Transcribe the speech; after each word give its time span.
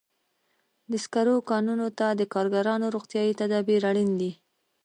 د 0.91 0.93
سکرو 1.03 1.35
کانونو 1.49 1.87
ته 1.97 2.07
د 2.19 2.21
کارګرانو 2.33 2.85
روغتیايي 2.95 3.33
تدابیر 3.41 3.81
اړین 3.89 4.11
دي. 4.21 4.31